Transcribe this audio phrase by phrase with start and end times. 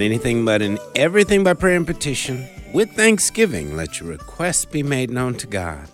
[0.00, 2.48] Anything but in everything by prayer and petition.
[2.72, 5.88] With thanksgiving, let your requests be made known to God.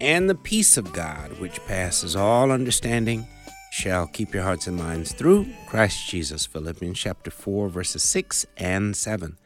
[0.00, 3.26] And the peace of God, which passes all understanding,
[3.70, 6.46] shall keep your hearts and minds through Christ Jesus.
[6.46, 9.38] Philippians chapter 4, verses 6 and 7.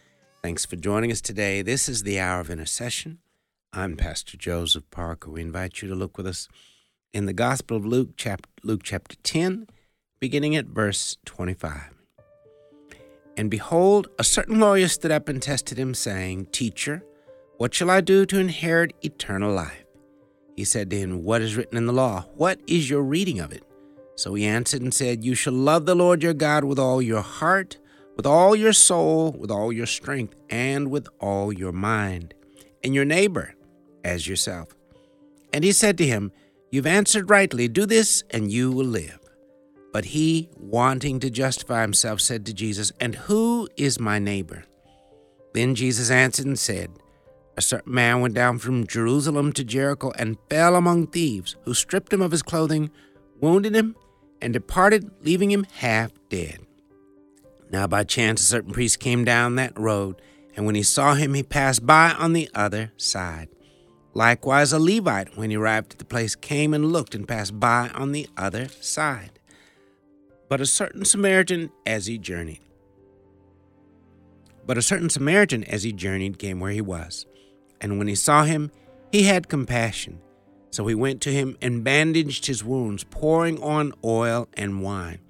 [0.43, 1.61] Thanks for joining us today.
[1.61, 3.19] This is the hour of intercession.
[3.75, 5.31] I'm Pastor Joseph Parker.
[5.31, 6.49] We invite you to look with us
[7.13, 9.67] in the Gospel of Luke, chapter, Luke chapter 10,
[10.19, 11.92] beginning at verse 25.
[13.37, 17.03] And behold, a certain lawyer stood up and tested him, saying, Teacher,
[17.57, 19.85] what shall I do to inherit eternal life?
[20.57, 22.27] He said to him, What is written in the law?
[22.35, 23.65] What is your reading of it?
[24.17, 27.23] So he answered and said, You shall love the Lord your God with all your
[27.23, 27.79] heart,
[28.17, 32.35] with all your soul, with all your strength, and with all your mind,
[32.85, 33.55] and your neighbor
[34.05, 34.75] as yourself.
[35.53, 36.33] And he said to him,
[36.71, 37.69] You've answered rightly.
[37.69, 39.22] Do this, and you will live.
[39.93, 44.65] But he, wanting to justify himself, said to Jesus, And who is my neighbor?
[45.53, 46.91] Then Jesus answered and said,
[47.59, 52.13] A certain man went down from Jerusalem to Jericho and fell among thieves, who stripped
[52.13, 52.91] him of his clothing,
[53.39, 53.95] wounded him,
[54.41, 56.61] and departed, leaving him half dead.
[57.71, 60.23] Now by chance a certain priest came down that road,
[60.57, 63.49] and when he saw him, he passed by on the other side.
[64.15, 67.91] Likewise, a Levite, when he arrived at the place, came and looked and passed by
[67.95, 69.39] on the other side
[70.53, 72.61] but a certain Samaritan as he journeyed.
[74.67, 77.25] But a certain Samaritan as he journeyed came where he was,
[77.81, 78.71] and when he saw him,
[79.11, 80.21] he had compassion.
[80.69, 85.21] So he went to him and bandaged his wounds, pouring on oil and wine.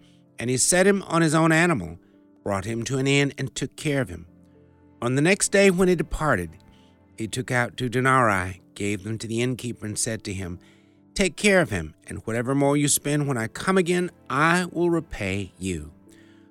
[0.41, 2.01] And he set him on his own animal,
[2.43, 4.27] brought him to an inn, and took care of him.
[5.01, 6.51] On the next day, when he departed,
[7.17, 10.59] he took out two denarii, gave them to the innkeeper, and said to him,
[11.15, 14.89] Take care of him, and whatever more you spend when I come again, I will
[14.89, 15.93] repay you.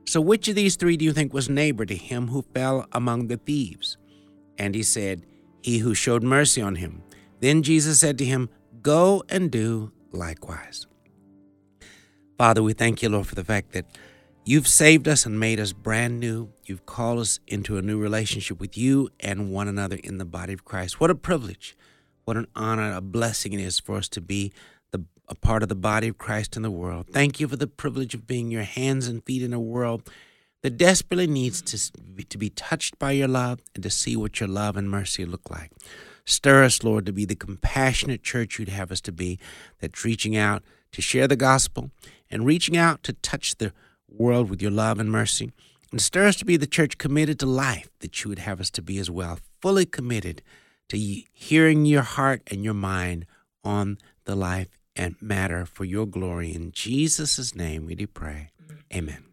[0.05, 3.27] So, which of these three do you think was neighbor to him who fell among
[3.27, 3.97] the thieves?
[4.57, 5.25] And he said,
[5.63, 7.01] He who showed mercy on him.
[7.39, 8.49] Then Jesus said to him,
[8.81, 10.85] Go and do likewise.
[12.37, 13.85] Father, we thank you, Lord, for the fact that
[14.45, 16.51] you've saved us and made us brand new.
[16.65, 20.53] You've called us into a new relationship with you and one another in the body
[20.53, 20.99] of Christ.
[20.99, 21.75] What a privilege
[22.31, 24.53] what an honor, a blessing it is for us to be
[24.91, 27.07] the, a part of the body of Christ in the world.
[27.11, 30.09] Thank you for the privilege of being your hands and feet in a world
[30.63, 34.47] that desperately needs to, to be touched by your love and to see what your
[34.47, 35.71] love and mercy look like.
[36.23, 39.37] Stir us, Lord, to be the compassionate church you'd have us to be,
[39.81, 40.63] that's reaching out
[40.93, 41.91] to share the gospel
[42.29, 43.73] and reaching out to touch the
[44.07, 45.51] world with your love and mercy.
[45.91, 48.69] And stir us to be the church committed to life that you would have us
[48.69, 50.41] to be as well, fully committed
[50.91, 50.97] to
[51.31, 53.25] hearing your heart and your mind
[53.63, 56.53] on the life and matter for your glory.
[56.53, 58.51] In Jesus' name we do pray.
[58.61, 58.97] Mm-hmm.
[58.97, 59.23] Amen.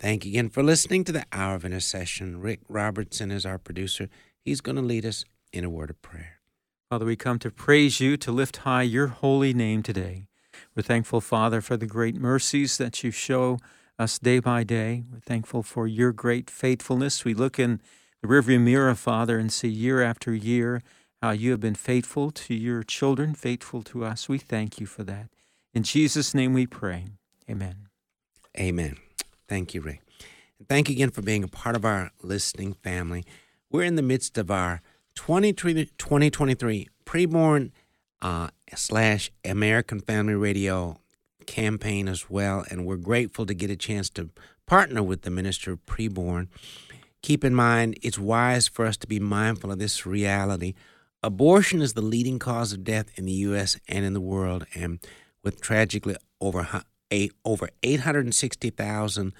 [0.00, 2.40] Thank you again for listening to the Hour of Intercession.
[2.40, 4.08] Rick Robertson is our producer.
[4.44, 6.40] He's going to lead us in a word of prayer.
[6.90, 10.26] Father, we come to praise you, to lift high your holy name today.
[10.74, 13.60] We're thankful, Father, for the great mercies that you show
[13.96, 15.04] us day by day.
[15.08, 17.24] We're thankful for your great faithfulness.
[17.24, 17.80] We look in
[18.22, 20.80] the rearview mirror, Father, and see year after year
[21.20, 24.28] how you have been faithful to your children, faithful to us.
[24.28, 25.28] We thank you for that.
[25.74, 27.06] In Jesus' name we pray.
[27.50, 27.88] Amen.
[28.58, 28.96] Amen.
[29.48, 30.00] Thank you, Ray.
[30.68, 33.24] thank you again for being a part of our listening family.
[33.70, 34.82] We're in the midst of our
[35.16, 37.70] 2023 preborn
[38.20, 41.00] uh, slash American Family Radio
[41.46, 44.30] campaign as well, and we're grateful to get a chance to
[44.66, 46.48] partner with the Minister of Preborn
[47.22, 50.74] keep in mind it's wise for us to be mindful of this reality.
[51.22, 53.78] Abortion is the leading cause of death in the U.S.
[53.88, 54.98] and in the world, and
[55.44, 56.82] with tragically over
[57.44, 59.32] over 860,000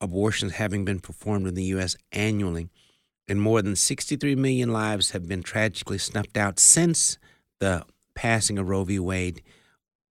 [0.00, 1.96] abortions having been performed in the U.S.
[2.12, 2.68] annually,
[3.26, 7.18] and more than 63 million lives have been tragically snuffed out since
[7.60, 7.84] the
[8.14, 8.98] passing of Roe v.
[8.98, 9.42] Wade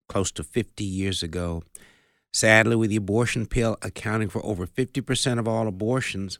[0.08, 1.62] close to 50 years ago.
[2.32, 6.38] Sadly, with the abortion pill accounting for over 50% of all abortions,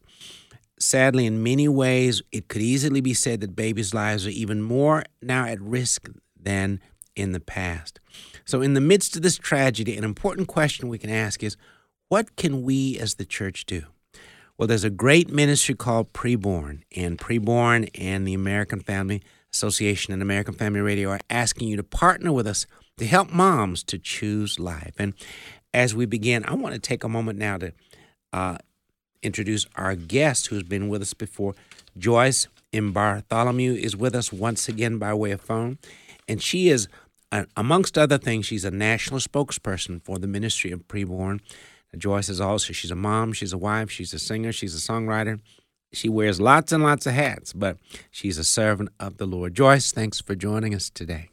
[0.79, 5.05] Sadly, in many ways, it could easily be said that babies' lives are even more
[5.21, 6.09] now at risk
[6.39, 6.81] than
[7.15, 8.01] in the past.
[8.45, 11.57] So, in the midst of this tragedy, an important question we can ask is
[12.09, 13.85] what can we as the church do?
[14.59, 19.23] Well, there's a great ministry called Preborn, and Preborn and the American Family
[19.53, 22.67] Association and American Family Radio are asking you to partner with us
[22.99, 24.95] to help moms to choose life.
[24.99, 25.15] And
[25.73, 27.73] as we begin, I want to take a moment now to
[28.33, 28.59] uh,
[29.23, 31.55] introduce our guest who's been with us before.
[31.97, 35.79] Joyce Im Bartholomew is with us once again by way of phone.
[36.29, 36.89] And she is,
[37.31, 41.41] uh, amongst other things, she's a national spokesperson for the Ministry of Preborn.
[41.97, 45.41] Joyce is also, she's a mom, she's a wife, she's a singer, she's a songwriter.
[45.93, 47.77] She wears lots and lots of hats, but
[48.11, 49.55] she's a servant of the Lord.
[49.55, 51.29] Joyce, thanks for joining us today.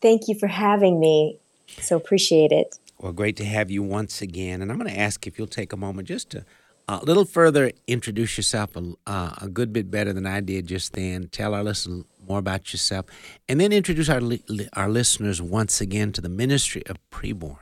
[0.00, 1.38] Thank you for having me.
[1.80, 2.78] So appreciate it.
[3.00, 4.62] Well, great to have you once again.
[4.62, 6.44] And I'm going to ask if you'll take a moment just to
[6.88, 10.94] a little further introduce yourself a, uh, a good bit better than I did just
[10.94, 11.28] then.
[11.28, 13.06] Tell our listeners more about yourself,
[13.48, 17.58] and then introduce our li- our listeners once again to the ministry of Preborn.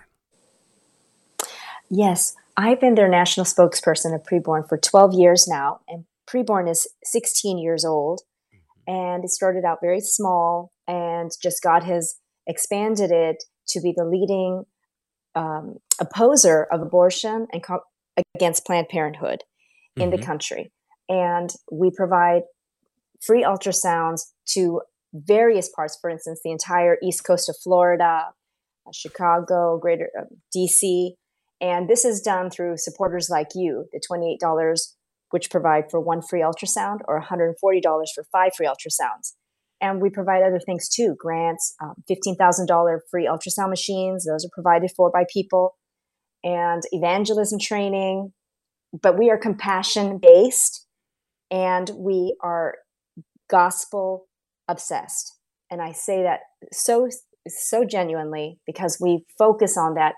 [1.90, 6.88] Yes, I've been their national spokesperson of Preborn for 12 years now, and Preborn is
[7.05, 8.23] 16 years old,
[8.55, 8.93] mm-hmm.
[8.93, 14.05] and it started out very small, and just God has expanded it to be the
[14.05, 14.64] leading
[15.34, 17.82] um, opposer of abortion and co-
[18.35, 20.03] against Planned Parenthood mm-hmm.
[20.03, 20.27] in the mm-hmm.
[20.27, 20.73] country.
[21.09, 22.43] And we provide
[23.25, 24.81] free ultrasounds to
[25.13, 28.27] various parts, for instance, the entire east coast of Florida,
[28.87, 30.25] uh, Chicago, greater uh,
[30.55, 31.11] DC.
[31.61, 34.79] And this is done through supporters like you, the $28,
[35.31, 37.55] which provide for one free ultrasound, or $140
[38.15, 39.33] for five free ultrasounds.
[39.81, 44.91] And we provide other things too grants, um, $15,000 free ultrasound machines, those are provided
[44.97, 45.77] for by people,
[46.47, 48.33] and evangelism training.
[49.03, 50.87] But we are compassion based
[51.51, 52.77] and we are
[53.51, 54.27] gospel
[54.69, 55.35] obsessed.
[55.71, 56.41] And I say that
[56.73, 57.09] so,
[57.49, 60.15] so genuinely because we focus on that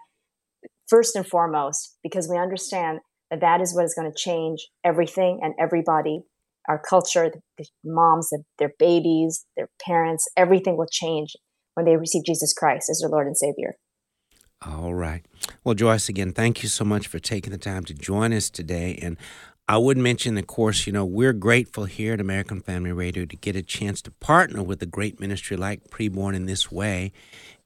[0.87, 5.41] first and foremost, because we understand that that is what is going to change everything
[5.43, 6.23] and everybody
[6.69, 11.35] our culture, the, moms, the, their babies, their parents, everything will change
[11.75, 13.75] when they receive Jesus Christ as their Lord and Savior.
[14.67, 15.25] All right.
[15.63, 18.99] Well, Joyce, again, thank you so much for taking the time to join us today.
[19.01, 19.17] And
[19.69, 23.37] I would mention, of course, you know, we're grateful here at American Family Radio to
[23.37, 27.13] get a chance to partner with a great ministry like Preborn in this way.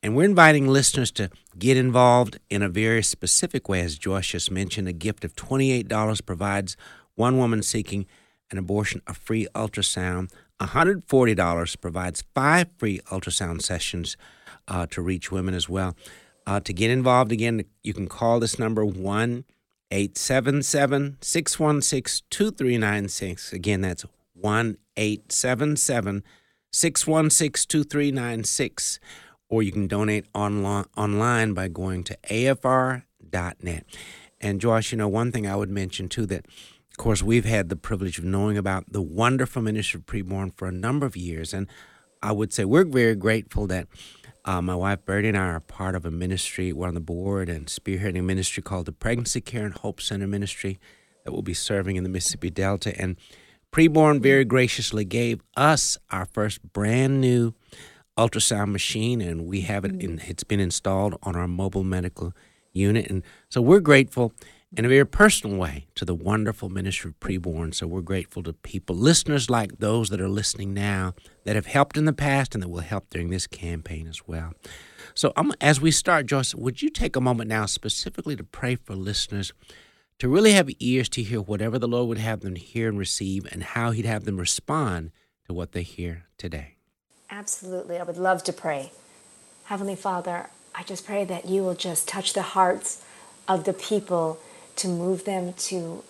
[0.02, 3.80] And we're inviting listeners to get involved in a very specific way.
[3.80, 6.76] As Joyce just mentioned, a gift of $28 provides
[7.14, 8.04] one woman seeking
[8.50, 10.30] an abortion a free ultrasound.
[10.60, 14.16] $140 provides five free ultrasound sessions
[14.68, 15.96] uh, to reach women as well.
[16.46, 19.44] Uh, to get involved again, you can call this number 1
[19.90, 23.52] 877 616 2396.
[23.52, 24.04] Again, that's
[24.34, 26.22] 1 877
[26.72, 29.00] 616 2396.
[29.48, 33.84] Or you can donate online, online by going to afr.net.
[34.40, 36.46] And Joyce, you know, one thing I would mention too that
[36.92, 40.68] of course, we've had the privilege of knowing about the wonderful ministry of preborn for
[40.68, 41.54] a number of years.
[41.54, 41.66] And
[42.22, 43.88] I would say we're very grateful that
[44.44, 46.72] uh, my wife Bertie and I are part of a ministry.
[46.72, 50.26] We're on the board and spearheading a ministry called the Pregnancy Care and Hope Center
[50.26, 50.80] Ministry
[51.24, 52.98] that will be serving in the Mississippi Delta.
[53.00, 53.16] And
[53.72, 57.54] Preborn very graciously gave us our first brand new
[58.18, 59.92] ultrasound machine, and we have it.
[60.02, 62.34] In, it's been installed on our mobile medical
[62.72, 64.32] unit, and so we're grateful
[64.76, 67.75] in a very personal way to the wonderful ministry of preborn.
[67.75, 71.97] So we're grateful to people, listeners like those that are listening now, that have helped
[71.97, 74.54] in the past and that will help during this campaign as well.
[75.14, 78.76] So um, as we start, Joyce, would you take a moment now specifically to pray
[78.76, 79.52] for listeners
[80.18, 83.47] to really have ears to hear whatever the Lord would have them hear and receive
[83.52, 85.11] and how He'd have them respond
[85.47, 86.76] to what they hear today?
[87.28, 87.99] Absolutely.
[87.99, 88.92] I would love to pray.
[89.64, 93.04] Heavenly Father, I just pray that you will just touch the hearts
[93.49, 94.38] of the people
[94.76, 96.02] to move them to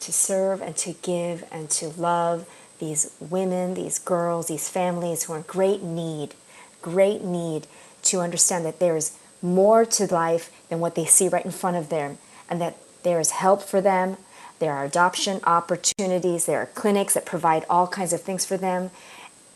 [0.00, 2.48] to serve and to give and to love
[2.78, 6.34] these women, these girls, these families who are in great need,
[6.80, 7.66] great need
[8.02, 11.76] to understand that there is more to life than what they see right in front
[11.76, 12.16] of them
[12.48, 14.16] and that there is help for them.
[14.58, 18.90] There are adoption opportunities, there are clinics that provide all kinds of things for them,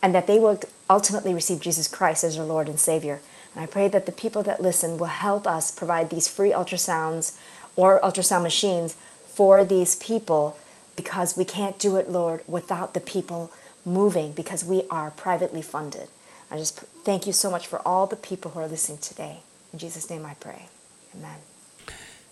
[0.01, 3.19] and that they will ultimately receive Jesus Christ as their Lord and Savior.
[3.53, 7.37] And I pray that the people that listen will help us provide these free ultrasounds
[7.75, 8.95] or ultrasound machines
[9.27, 10.57] for these people
[10.95, 13.51] because we can't do it, Lord, without the people
[13.83, 16.07] moving because we are privately funded.
[16.49, 19.39] I just thank you so much for all the people who are listening today.
[19.73, 20.67] In Jesus' name I pray.
[21.15, 21.37] Amen.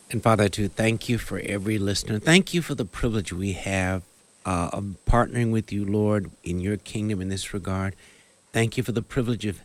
[0.09, 2.19] And Father, to thank you for every listener.
[2.19, 4.03] Thank you for the privilege we have
[4.45, 7.95] uh, of partnering with you, Lord, in your kingdom in this regard.
[8.51, 9.61] Thank you for the privilege of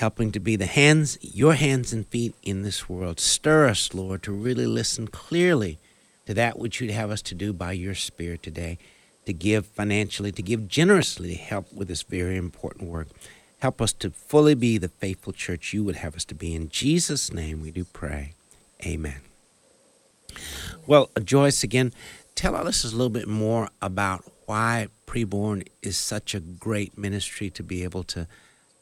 [0.00, 3.20] helping to be the hands, your hands and feet in this world.
[3.20, 5.78] Stir us, Lord, to really listen clearly
[6.26, 8.78] to that which you'd have us to do by your Spirit today,
[9.26, 13.08] to give financially, to give generously to help with this very important work.
[13.60, 16.54] Help us to fully be the faithful church you would have us to be.
[16.54, 18.34] In Jesus' name we do pray.
[18.84, 19.20] Amen.
[20.86, 21.92] Well, uh, Joyce, again,
[22.34, 27.50] tell our listeners a little bit more about why Preborn is such a great ministry
[27.50, 28.26] to be able to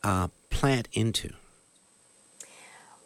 [0.03, 1.31] uh, plant into?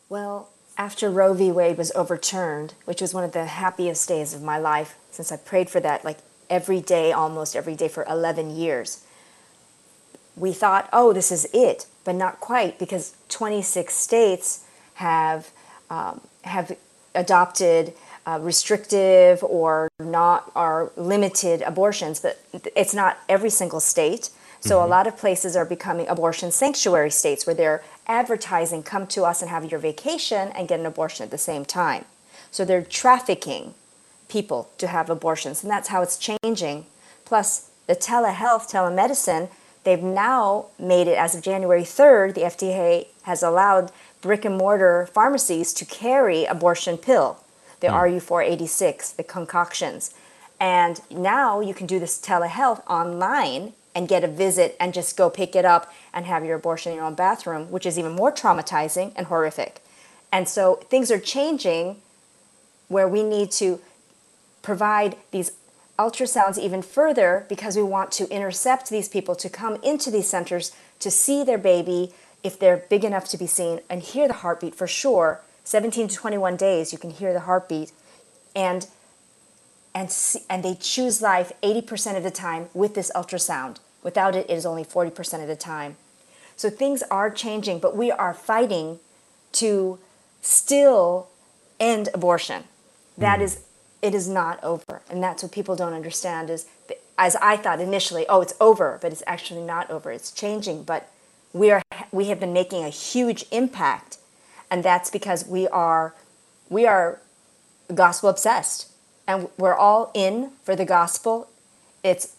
[0.08, 1.52] Well, after Roe v.
[1.52, 5.36] Wade was overturned, which was one of the happiest days of my life since I
[5.36, 6.18] prayed for that like
[6.50, 9.04] every day, almost every day for 11 years,
[10.36, 15.50] we thought, oh, this is it, but not quite because 26 states have,
[15.90, 16.76] um, have
[17.14, 17.92] adopted
[18.26, 22.42] uh, restrictive or not or limited abortions, but
[22.74, 24.30] it's not every single state.
[24.64, 24.86] So mm-hmm.
[24.86, 29.42] a lot of places are becoming abortion sanctuary states where they're advertising come to us
[29.42, 32.06] and have your vacation and get an abortion at the same time.
[32.50, 33.74] So they're trafficking
[34.28, 36.86] people to have abortions, and that's how it's changing.
[37.26, 39.50] Plus, the telehealth, telemedicine,
[39.84, 43.92] they've now made it as of January 3rd, the FDA has allowed
[44.22, 47.38] brick and mortar pharmacies to carry abortion pill,
[47.80, 48.20] the mm.
[48.20, 50.14] RU486, the concoctions.
[50.58, 55.30] And now you can do this telehealth online and get a visit and just go
[55.30, 58.32] pick it up and have your abortion in your own bathroom, which is even more
[58.32, 59.80] traumatizing and horrific.
[60.32, 61.96] And so things are changing
[62.88, 63.80] where we need to
[64.62, 65.52] provide these
[65.98, 70.72] ultrasounds even further because we want to intercept these people to come into these centers
[70.98, 74.74] to see their baby if they're big enough to be seen and hear the heartbeat
[74.74, 77.92] for sure 17 to 21 days you can hear the heartbeat
[78.56, 78.88] and
[79.94, 84.50] and see, and they choose life 80% of the time with this ultrasound without it
[84.50, 85.96] it is only 40% of the time
[86.56, 88.98] so things are changing but we are fighting
[89.52, 89.98] to
[90.42, 91.28] still
[91.80, 92.64] end abortion
[93.18, 93.42] That mm.
[93.42, 93.60] is
[94.02, 95.00] it is not over.
[95.08, 96.66] And that's what people don't understand is
[97.16, 100.12] as I thought initially, oh, it's over, but it's actually not over.
[100.12, 101.10] It's changing, but
[101.54, 101.82] we are
[102.12, 104.18] we have been making a huge impact,
[104.70, 106.14] and that's because we are
[106.68, 107.20] we are
[107.94, 108.88] gospel obsessed,
[109.26, 111.48] and we're all in for the gospel.
[112.02, 112.36] It's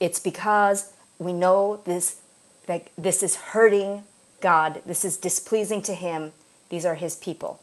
[0.00, 2.20] it's because we know this
[2.66, 4.04] that this is hurting
[4.40, 4.82] God.
[4.86, 6.32] This is displeasing to Him.
[6.68, 7.60] These are His people.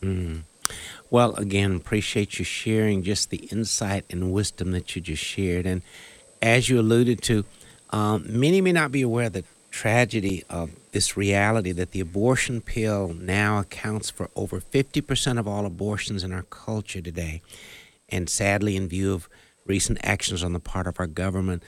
[0.00, 0.42] Mm.
[1.10, 5.66] Well, again, appreciate you sharing just the insight and wisdom that you just shared.
[5.66, 5.82] And
[6.40, 7.44] as you alluded to,
[7.90, 12.60] um, many may not be aware of the tragedy of this reality that the abortion
[12.60, 17.42] pill now accounts for over 50% of all abortions in our culture today.
[18.12, 19.28] And sadly, in view of
[19.66, 21.62] recent actions on the part of our government,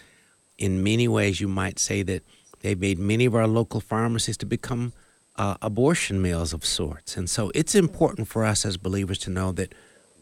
[0.58, 2.22] in many ways, you might say that
[2.60, 4.92] they've made many of our local pharmacies to become
[5.36, 7.16] uh, abortion mills of sorts.
[7.16, 9.74] And so it's important for us as believers to know that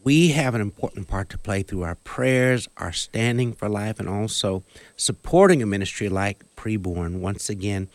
[0.03, 4.09] we have an important part to play through our prayers, our standing for life, and
[4.09, 4.63] also
[4.97, 7.19] supporting a ministry like Preborn.
[7.19, 7.87] Once again,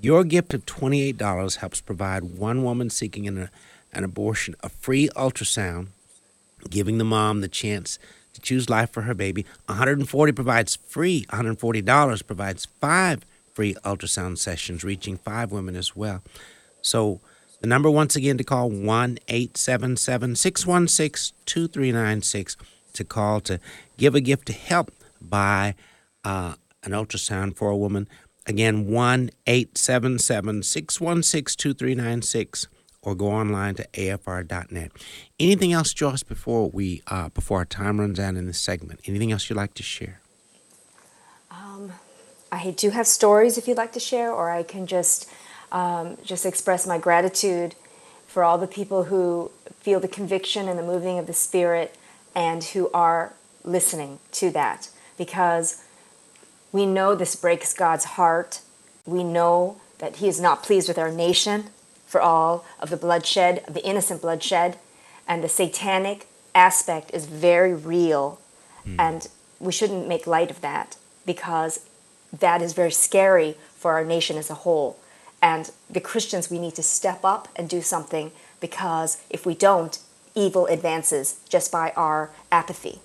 [0.00, 3.48] your gift of $28 helps provide one woman seeking an,
[3.92, 5.88] an abortion a free ultrasound,
[6.70, 7.98] giving the mom the chance
[8.32, 9.46] to choose life for her baby.
[9.66, 16.22] 140 provides free, $140 provides five free ultrasound sessions, reaching five women as well.
[16.82, 17.20] So
[17.60, 22.56] the number once again to call 1 877 616 2396
[22.92, 23.60] to call to
[23.96, 24.90] give a gift to help
[25.20, 25.74] buy
[26.24, 28.08] uh, an ultrasound for a woman.
[28.46, 32.68] Again, 1 877 616 2396
[33.04, 34.90] or go online to afr.net.
[35.38, 39.00] Anything else, Joyce, before we uh, before our time runs out in this segment?
[39.06, 40.20] Anything else you'd like to share?
[41.50, 41.92] Um,
[42.50, 45.30] I do have stories if you'd like to share, or I can just
[45.70, 47.74] um, just express my gratitude
[48.26, 51.94] for all the people who feel the conviction and the moving of the Spirit
[52.34, 53.32] and who are
[53.64, 55.82] listening to that because
[56.72, 58.60] we know this breaks God's heart.
[59.06, 61.66] We know that He is not pleased with our nation
[62.14, 64.78] for all of the bloodshed, of the innocent bloodshed,
[65.26, 68.38] and the satanic aspect is very real.
[68.86, 69.00] Mm.
[69.00, 69.28] And
[69.58, 71.80] we shouldn't make light of that because
[72.32, 74.96] that is very scary for our nation as a whole.
[75.42, 78.30] And the Christians, we need to step up and do something
[78.60, 79.98] because if we don't,
[80.36, 83.00] evil advances just by our apathy.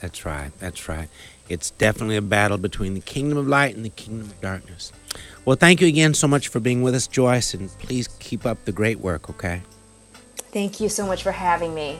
[0.00, 0.50] That's right.
[0.60, 1.10] That's right.
[1.48, 4.92] It's definitely a battle between the kingdom of light and the kingdom of darkness.
[5.44, 8.64] Well, thank you again so much for being with us, Joyce, and please keep up
[8.64, 9.62] the great work, okay?
[10.52, 11.98] Thank you so much for having me.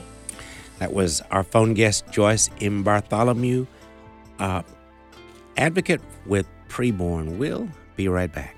[0.79, 3.65] That was our phone guest, Joyce Im Bartholomew,
[4.39, 4.61] uh,
[5.57, 7.37] advocate with Preborn.
[7.37, 8.55] We'll be right back.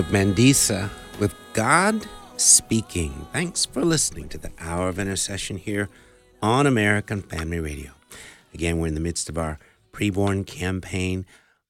[0.00, 0.88] Of Mandisa
[1.18, 2.06] with God
[2.38, 3.26] Speaking.
[3.34, 5.90] Thanks for listening to the Hour of Intercession here
[6.40, 7.90] on American Family Radio.
[8.54, 9.58] Again, we're in the midst of our
[9.92, 11.26] preborn campaign.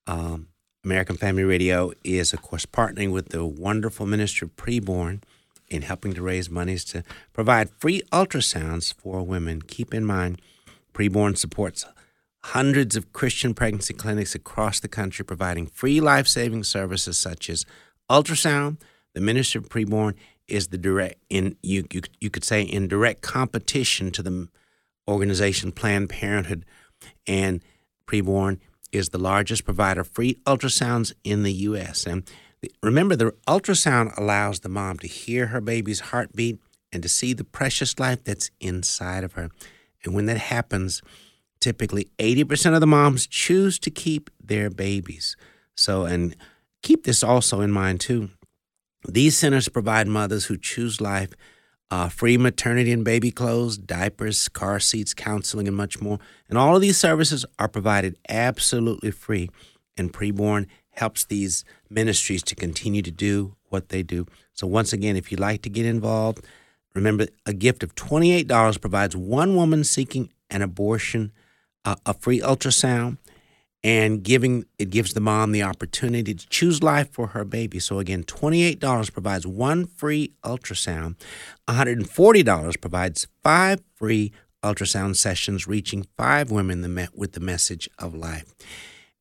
[0.06, 0.46] Um,
[0.84, 5.24] American Family Radio is, of course, partnering with the wonderful ministry of preborn
[5.66, 7.02] in helping to raise monies to
[7.32, 9.60] provide free ultrasounds for women.
[9.60, 10.40] Keep in mind,
[10.94, 11.84] preborn supports
[12.44, 17.66] hundreds of Christian pregnancy clinics across the country providing free life saving services such as
[18.10, 18.78] ultrasound.
[19.14, 20.14] The Ministry of Preborn
[20.48, 24.48] is the direct in you, you you could say in direct competition to the
[25.08, 26.66] organization Planned Parenthood,
[27.26, 27.62] and
[28.06, 28.58] Preborn
[28.92, 32.06] is the largest provider of free ultrasounds in the U.S.
[32.06, 32.24] And
[32.60, 36.58] the, remember, the ultrasound allows the mom to hear her baby's heartbeat
[36.92, 39.50] and to see the precious life that's inside of her.
[40.04, 41.02] And when that happens,
[41.60, 45.36] typically 80% of the moms choose to keep their babies.
[45.76, 46.34] So, and
[46.82, 48.30] keep this also in mind too.
[49.08, 51.34] These centers provide mothers who choose life
[51.90, 56.18] uh, free maternity and baby clothes, diapers, car seats, counseling, and much more.
[56.48, 59.50] And all of these services are provided absolutely free.
[59.96, 64.26] And Preborn helps these ministries to continue to do what they do.
[64.52, 66.44] So, once again, if you'd like to get involved,
[66.94, 71.32] remember a gift of $28 provides one woman seeking an abortion
[71.84, 73.18] uh, a free ultrasound
[73.82, 77.78] and giving it gives the mom the opportunity to choose life for her baby.
[77.78, 81.16] So again, $28 provides one free ultrasound.
[81.68, 88.54] $140 provides five free ultrasound sessions reaching five women with the message of life.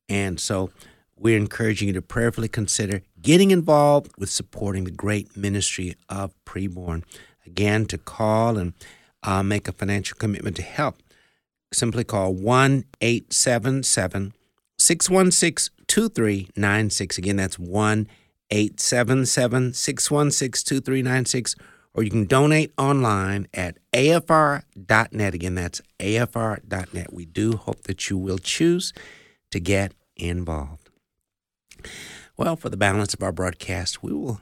[0.08, 0.70] And so
[1.16, 7.04] we're encouraging you to prayerfully consider getting involved with supporting the great ministry of preborn.
[7.46, 8.74] Again, to call and
[9.22, 10.96] uh, make a financial commitment to help,
[11.72, 14.34] simply call 1 877
[14.80, 17.18] 616 2396.
[17.18, 18.08] Again, that's 1
[18.50, 21.56] 877 616 2396.
[21.92, 25.34] Or you can donate online at afr.net.
[25.34, 27.12] Again, that's afr.net.
[27.12, 28.92] We do hope that you will choose
[29.50, 30.90] to get involved.
[32.36, 34.40] Well, for the balance of our broadcast, we will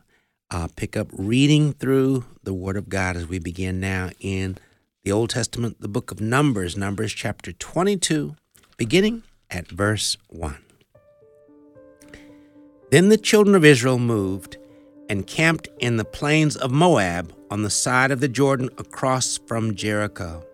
[0.50, 4.58] uh, pick up reading through the Word of God as we begin now in
[5.04, 8.36] the Old Testament, the book of Numbers, Numbers chapter 22,
[8.76, 10.56] beginning at verse 1.
[12.90, 14.56] Then the children of Israel moved
[15.08, 19.74] and camped in the plains of Moab on the side of the Jordan across from
[19.74, 20.44] Jericho.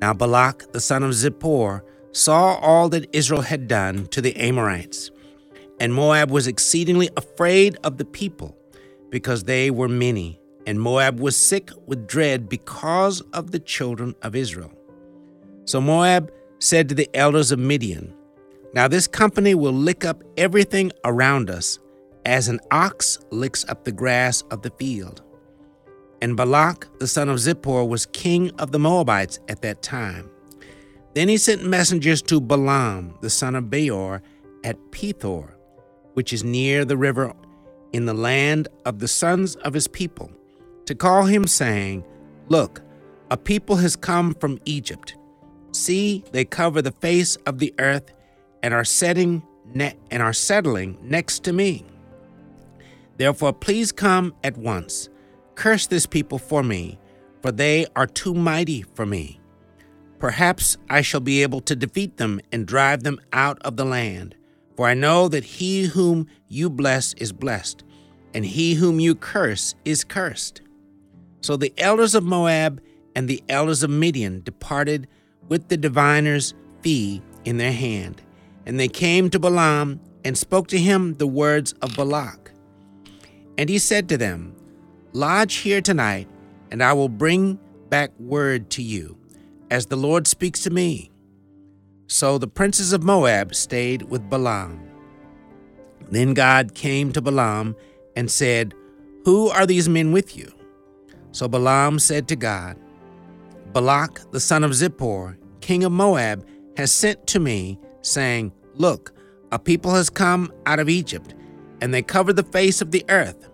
[0.00, 1.82] Now Balak the son of Zippor
[2.12, 5.10] saw all that Israel had done to the Amorites,
[5.80, 8.56] and Moab was exceedingly afraid of the people
[9.10, 14.36] because they were many, and Moab was sick with dread because of the children of
[14.36, 14.72] Israel.
[15.64, 18.14] So Moab said to the elders of Midian,
[18.74, 21.78] Now this company will lick up everything around us,
[22.24, 25.22] as an ox licks up the grass of the field.
[26.22, 30.30] And Balak the son of Zippor was king of the Moabites at that time.
[31.14, 34.22] Then he sent messengers to Balaam the son of Beor
[34.64, 35.50] at Pethor,
[36.14, 37.32] which is near the river
[37.92, 40.30] in the land of the sons of his people,
[40.86, 42.04] to call him, saying,
[42.48, 42.82] Look,
[43.30, 45.16] a people has come from Egypt.
[45.74, 48.12] See, they cover the face of the earth
[48.62, 49.42] and are setting
[49.74, 51.84] ne- and are settling next to me.
[53.16, 55.08] Therefore, please come at once.
[55.56, 56.98] Curse this people for me,
[57.42, 59.40] for they are too mighty for me.
[60.20, 64.36] Perhaps I shall be able to defeat them and drive them out of the land.
[64.76, 67.82] For I know that he whom you bless is blessed,
[68.32, 70.62] and he whom you curse is cursed.
[71.40, 72.80] So the elders of Moab
[73.16, 75.08] and the elders of Midian departed
[75.48, 78.22] with the diviner's fee in their hand.
[78.66, 82.52] And they came to Balaam and spoke to him the words of Balak.
[83.58, 84.54] And he said to them,
[85.12, 86.28] Lodge here tonight,
[86.70, 89.16] and I will bring back word to you,
[89.70, 91.10] as the Lord speaks to me.
[92.06, 94.80] So the princes of Moab stayed with Balaam.
[96.10, 97.76] Then God came to Balaam
[98.16, 98.74] and said,
[99.24, 100.52] Who are these men with you?
[101.32, 102.76] So Balaam said to God,
[103.74, 109.12] Balak the son of Zippor, king of Moab, has sent to me, saying, Look,
[109.50, 111.34] a people has come out of Egypt,
[111.80, 113.48] and they cover the face of the earth.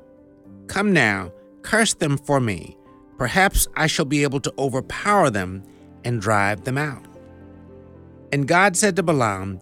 [0.66, 2.76] Come now, curse them for me.
[3.16, 5.62] Perhaps I shall be able to overpower them
[6.04, 7.06] and drive them out.
[8.30, 9.59] And God said to Balaam,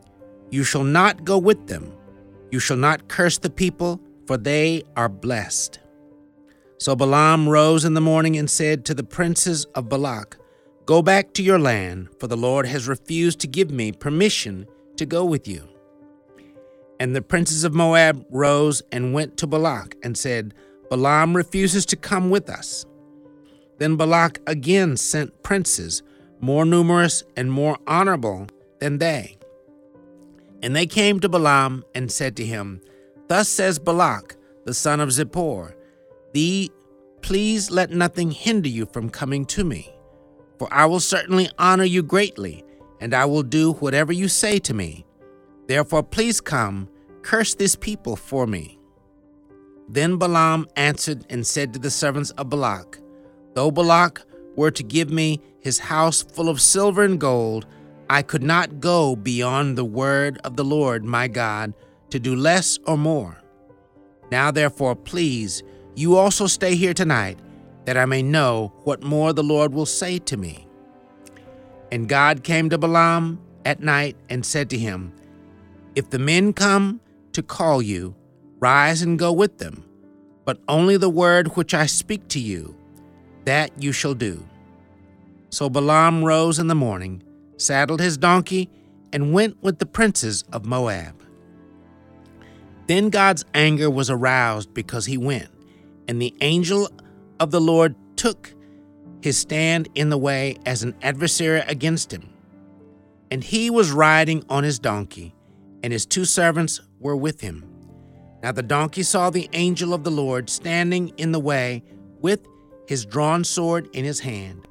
[0.51, 1.93] You shall not go with them.
[2.51, 5.79] You shall not curse the people, for they are blessed.
[6.79, 10.37] So Balaam rose in the morning and said to the princes of Balak,
[10.89, 15.05] Go back to your land, for the Lord has refused to give me permission to
[15.05, 15.69] go with you.
[16.99, 20.55] And the princes of Moab rose and went to Balak and said,
[20.89, 22.87] Balaam refuses to come with us.
[23.77, 26.03] Then Balak again sent princes,
[26.41, 28.47] more numerous and more honorable
[28.79, 29.37] than they.
[30.63, 32.81] And they came to Balaam and said to him,
[33.29, 35.75] Thus says Balak, the son of Zippor,
[36.33, 36.71] Thee,
[37.21, 39.95] please let nothing hinder you from coming to me.
[40.59, 42.65] For I will certainly honor you greatly,
[43.01, 45.05] and I will do whatever you say to me.
[45.67, 46.89] Therefore, please come,
[47.23, 48.79] curse this people for me.
[49.89, 52.99] Then Balaam answered and said to the servants of Balak,
[53.55, 54.23] Though Balak
[54.57, 57.67] were to give me his house full of silver and gold,
[58.11, 61.75] I could not go beyond the word of the Lord my God
[62.11, 63.43] to do less or more.
[64.31, 65.63] Now, therefore, please,
[65.95, 67.39] you also stay here tonight
[67.89, 70.67] that I may know what more the Lord will say to me.
[71.91, 75.11] And God came to Balaam at night and said to him,
[75.95, 77.01] If the men come
[77.33, 78.15] to call you,
[78.61, 79.87] rise and go with them,
[80.45, 82.77] but only the word which I speak to you,
[83.47, 84.47] that you shall do.
[85.49, 87.23] So Balaam rose in the morning,
[87.57, 88.69] saddled his donkey,
[89.15, 91.15] and went with the princes of Moab.
[92.87, 95.49] Then God's anger was aroused because he went,
[96.07, 96.91] and the angel
[97.41, 98.55] of the Lord took
[99.21, 102.29] his stand in the way as an adversary against him.
[103.31, 105.35] And he was riding on his donkey,
[105.83, 107.65] and his two servants were with him.
[108.43, 111.83] Now the donkey saw the angel of the Lord standing in the way
[112.21, 112.47] with
[112.87, 114.67] his drawn sword in his hand.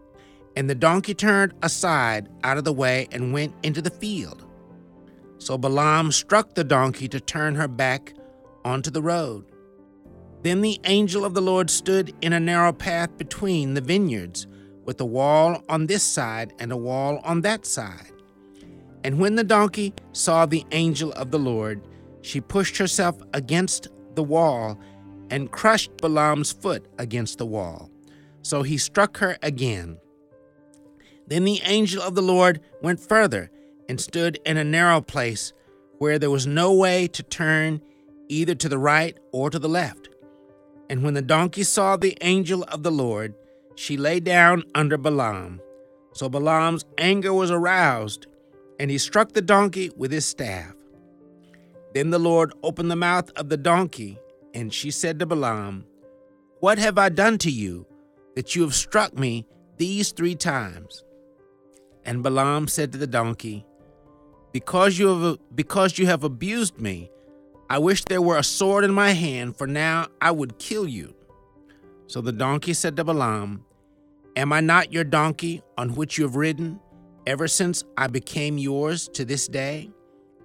[0.56, 4.44] And the donkey turned aside out of the way and went into the field.
[5.38, 8.14] So Balaam struck the donkey to turn her back
[8.66, 9.46] onto the road.
[10.48, 14.48] Then the angel of the Lord stood in a narrow path between the vineyards,
[14.86, 18.14] with a wall on this side and a wall on that side.
[19.04, 21.86] And when the donkey saw the angel of the Lord,
[22.22, 24.80] she pushed herself against the wall
[25.30, 27.92] and crushed Balaam's foot against the wall.
[28.42, 29.98] So he struck her again.
[31.28, 33.52] Then the angel of the Lord went further
[33.90, 35.52] and stood in a narrow place
[35.98, 37.82] where there was no way to turn
[38.30, 40.08] either to the right or to the left.
[40.90, 43.34] And when the donkey saw the angel of the Lord,
[43.76, 45.62] she lay down under Balaam.
[46.14, 48.28] So Balaam's anger was aroused,
[48.80, 50.74] and he struck the donkey with his staff.
[51.94, 54.20] Then the Lord opened the mouth of the donkey,
[54.54, 55.86] and she said to Balaam,
[56.60, 57.86] What have I done to you,
[58.36, 59.46] that you have struck me
[59.78, 61.04] these three times?
[62.06, 63.66] And Balaam said to the donkey,
[64.54, 67.12] Because you have, because you have abused me,
[67.70, 71.14] I wish there were a sword in my hand, for now I would kill you.
[72.08, 73.66] So the donkey said to Balaam,
[74.38, 76.80] Am I not your donkey on which you have ridden
[77.26, 79.92] ever since I became yours to this day?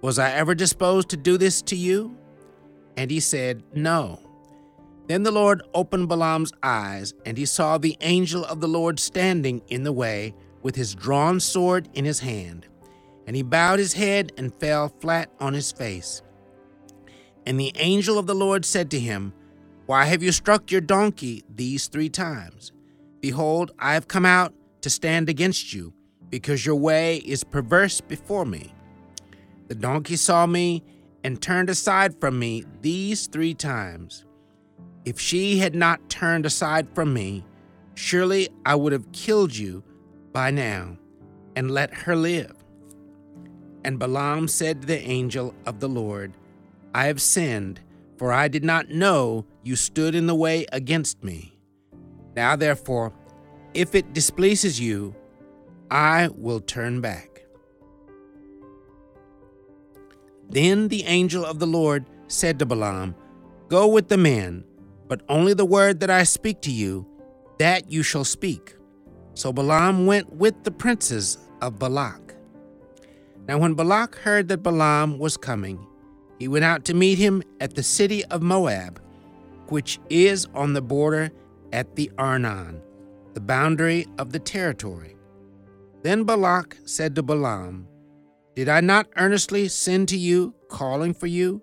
[0.01, 2.17] Was I ever disposed to do this to you?
[2.97, 4.19] And he said, No.
[5.07, 9.61] Then the Lord opened Balaam's eyes, and he saw the angel of the Lord standing
[9.67, 12.67] in the way with his drawn sword in his hand.
[13.27, 16.21] And he bowed his head and fell flat on his face.
[17.45, 19.33] And the angel of the Lord said to him,
[19.85, 22.71] Why have you struck your donkey these three times?
[23.19, 25.93] Behold, I have come out to stand against you,
[26.29, 28.73] because your way is perverse before me.
[29.67, 30.83] The donkey saw me
[31.23, 34.25] and turned aside from me these three times.
[35.05, 37.45] If she had not turned aside from me,
[37.95, 39.83] surely I would have killed you
[40.31, 40.97] by now
[41.55, 42.55] and let her live.
[43.85, 46.33] And Balaam said to the angel of the Lord,
[46.93, 47.79] I have sinned,
[48.17, 51.57] for I did not know you stood in the way against me.
[52.35, 53.13] Now, therefore,
[53.73, 55.15] if it displeases you,
[55.89, 57.45] I will turn back.
[60.49, 63.15] Then the angel of the Lord said to Balaam,
[63.69, 64.63] Go with the men,
[65.07, 67.07] but only the word that I speak to you,
[67.57, 68.75] that you shall speak.
[69.33, 72.35] So Balaam went with the princes of Balak.
[73.47, 75.87] Now, when Balak heard that Balaam was coming,
[76.43, 79.01] he went out to meet him at the city of Moab,
[79.69, 81.31] which is on the border
[81.71, 82.81] at the Arnon,
[83.33, 85.15] the boundary of the territory.
[86.01, 87.87] Then Balak said to Balaam,
[88.55, 91.61] Did I not earnestly send to you, calling for you?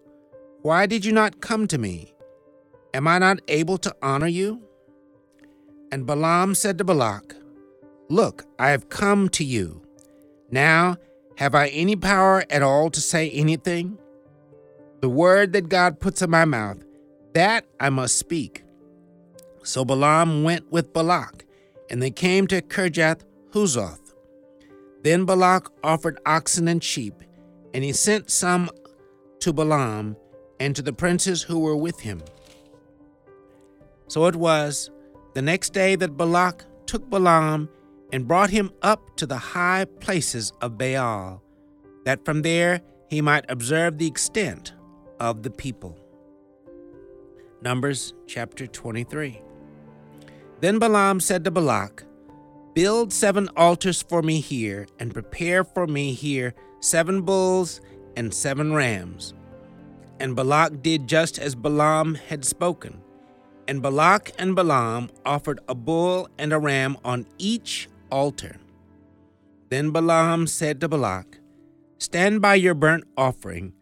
[0.62, 2.14] Why did you not come to me?
[2.95, 4.62] Am I not able to honor you?
[5.93, 7.37] And Balaam said to Balak,
[8.09, 9.83] Look, I have come to you.
[10.51, 10.97] Now,
[11.37, 13.99] have I any power at all to say anything?
[15.01, 16.85] The word that God puts in my mouth,
[17.33, 18.65] that I must speak.
[19.63, 21.47] So Balaam went with Balak,
[21.89, 24.13] and they came to Kirjath Huzoth.
[25.03, 27.15] Then Balak offered oxen and sheep,
[27.73, 28.69] and he sent some
[29.39, 30.17] to Balaam
[30.59, 32.23] and to the princes who were with him.
[34.09, 34.91] So it was
[35.33, 37.71] the next day that Balak took Balaam
[38.13, 41.43] and brought him up to the high places of Baal,
[42.05, 44.75] that from there he might observe the extent
[45.20, 45.96] of the people.
[47.62, 49.40] Numbers chapter 23.
[50.61, 52.04] Then Balaam said to Balak,
[52.74, 57.80] Build seven altars for me here, and prepare for me here seven bulls
[58.16, 59.35] and seven rams.
[60.18, 63.00] And Balak did just as Balaam had spoken.
[63.68, 68.56] And Balak and Balaam offered a bull and a ram on each altar.
[69.68, 71.38] Then Balaam said to Balak,
[71.98, 73.72] Stand by your burnt offering.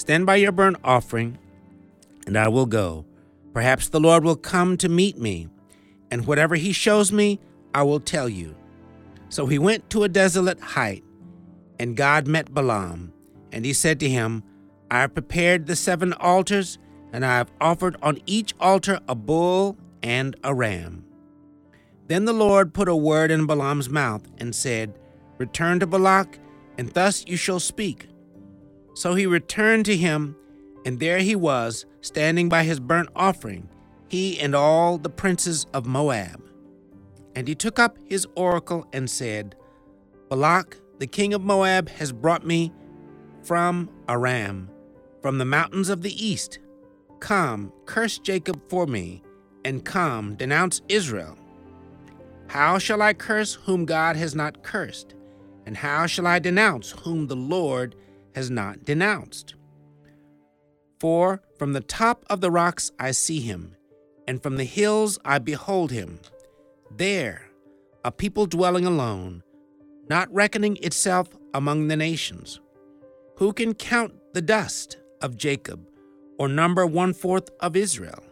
[0.00, 1.36] Stand by your burnt offering,
[2.26, 3.04] and I will go.
[3.52, 5.50] Perhaps the Lord will come to meet me,
[6.10, 7.38] and whatever he shows me,
[7.74, 8.56] I will tell you.
[9.28, 11.04] So he went to a desolate height,
[11.78, 13.12] and God met Balaam,
[13.52, 14.42] and he said to him,
[14.90, 16.78] I have prepared the seven altars,
[17.12, 21.04] and I have offered on each altar a bull and a ram.
[22.06, 24.98] Then the Lord put a word in Balaam's mouth and said,
[25.36, 26.38] Return to Balak,
[26.78, 28.06] and thus you shall speak.
[29.00, 30.36] So he returned to him,
[30.84, 33.66] and there he was, standing by his burnt offering,
[34.10, 36.44] he and all the princes of Moab.
[37.34, 39.56] And he took up his oracle and said,
[40.28, 42.74] Balak, the king of Moab, has brought me
[43.42, 44.68] from Aram,
[45.22, 46.58] from the mountains of the east.
[47.20, 49.22] Come, curse Jacob for me,
[49.64, 51.38] and come, denounce Israel.
[52.48, 55.14] How shall I curse whom God has not cursed?
[55.64, 57.96] And how shall I denounce whom the Lord
[58.34, 59.54] has not denounced?
[61.00, 63.76] For from the top of the rocks I see him,
[64.28, 66.20] and from the hills I behold him.
[66.96, 67.46] There,
[68.04, 69.42] a people dwelling alone,
[70.08, 72.60] not reckoning itself among the nations.
[73.36, 75.88] Who can count the dust of Jacob,
[76.38, 78.22] or number one fourth of Israel?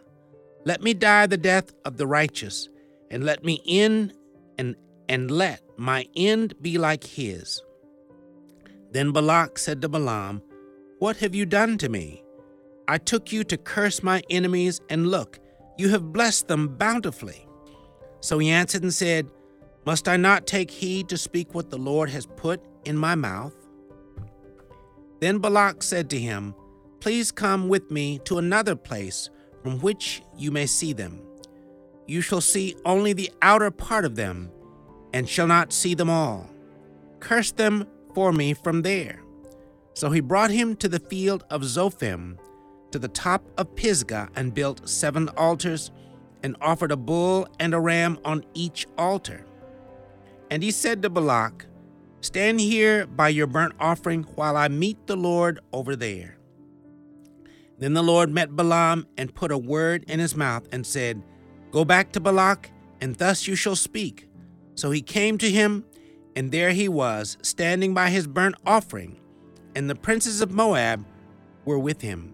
[0.65, 2.69] Let me die the death of the righteous
[3.09, 4.13] and let me in
[4.57, 4.75] and
[5.07, 7.61] and let my end be like his.
[8.91, 10.41] Then Balak said to Balaam,
[10.99, 12.23] What have you done to me?
[12.87, 15.39] I took you to curse my enemies, and look,
[15.77, 17.47] you have blessed them bountifully.
[18.21, 19.29] So he answered and said,
[19.85, 23.53] Must I not take heed to speak what the Lord has put in my mouth?
[25.19, 26.55] Then Balak said to him,
[26.99, 29.29] Please come with me to another place
[29.63, 31.21] from which you may see them
[32.09, 34.51] you shall see only the outer part of them,
[35.13, 36.49] and shall not see them all.
[37.19, 39.21] Curse them for me from there.
[39.93, 42.37] So he brought him to the field of Zophim,
[42.91, 45.91] to the top of Pisgah, and built seven altars,
[46.43, 49.45] and offered a bull and a ram on each altar.
[50.49, 51.65] And he said to Balak,
[52.21, 56.37] Stand here by your burnt offering while I meet the Lord over there.
[57.77, 61.23] Then the Lord met Balaam and put a word in his mouth and said,
[61.71, 64.27] Go back to Balak, and thus you shall speak.
[64.75, 65.85] So he came to him,
[66.39, 69.19] and there he was, standing by his burnt offering,
[69.75, 71.05] and the princes of Moab
[71.65, 72.33] were with him.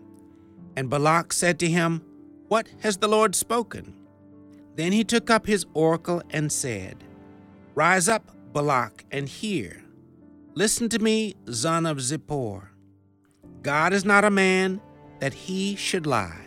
[0.76, 2.04] And Balak said to him,
[2.48, 3.96] What has the Lord spoken?
[4.76, 7.04] Then he took up his oracle and said,
[7.74, 9.84] Rise up, Balak, and hear.
[10.54, 12.68] Listen to me, son of Zippor.
[13.63, 14.82] God is not a man
[15.20, 16.46] that he should lie,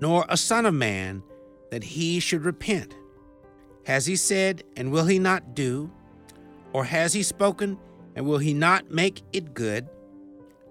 [0.00, 1.22] nor a son of man
[1.70, 2.96] that he should repent?
[3.86, 5.88] Has he said, and will he not do?
[6.72, 7.78] Or has he spoken,
[8.14, 9.88] and will he not make it good?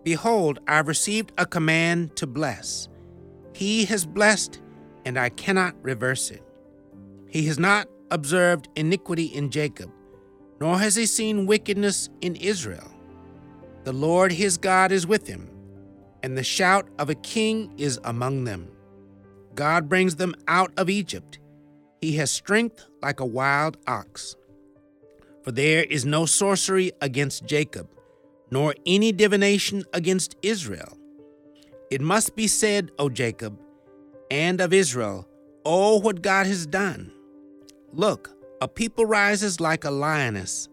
[0.03, 2.89] Behold, I have received a command to bless.
[3.53, 4.61] He has blessed,
[5.05, 6.43] and I cannot reverse it.
[7.27, 9.91] He has not observed iniquity in Jacob,
[10.59, 12.91] nor has he seen wickedness in Israel.
[13.83, 15.49] The Lord his God is with him,
[16.23, 18.69] and the shout of a king is among them.
[19.55, 21.39] God brings them out of Egypt.
[22.01, 24.35] He has strength like a wild ox.
[25.43, 27.89] For there is no sorcery against Jacob,
[28.51, 30.97] nor any divination against Israel.
[31.89, 33.59] It must be said, O Jacob,
[34.29, 35.27] and of Israel,
[35.65, 37.11] Oh, what God has done!
[37.91, 40.69] Look, a people rises like a lioness,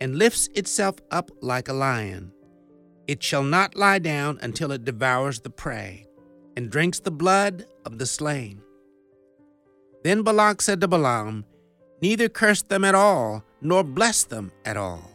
[0.00, 2.32] and lifts itself up like a lion.
[3.06, 6.06] It shall not lie down until it devours the prey,
[6.56, 8.62] and drinks the blood of the slain.
[10.02, 11.44] Then Balak said to Balaam,
[12.02, 15.10] Neither curse them at all, nor bless them at all.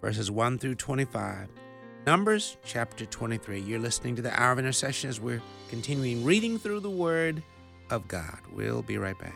[0.00, 1.48] Verses 1 through 25.
[2.06, 3.60] Numbers chapter 23.
[3.60, 7.42] You're listening to the Hour of Intercession as we're continuing reading through the Word
[7.90, 8.38] of God.
[8.52, 9.34] We'll be right back.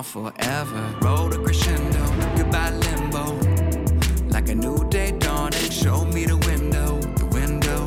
[0.00, 0.82] On forever.
[1.02, 2.02] Roll the crescendo,
[2.36, 3.24] goodbye limbo.
[4.28, 7.82] Like a new day dawning, show me the window, the window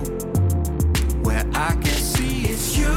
[1.26, 2.96] where I can see it's you.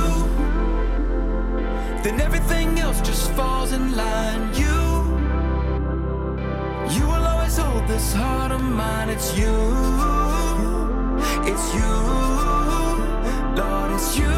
[2.03, 4.43] Then everything else just falls in line.
[4.55, 4.81] You.
[6.97, 9.09] You will always hold this heart of mine.
[9.09, 9.55] It's you.
[11.51, 11.95] It's you.
[13.61, 14.37] Lord, it's you.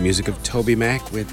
[0.00, 1.28] Music of Toby Mac with